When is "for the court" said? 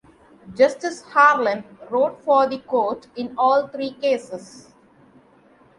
2.23-3.05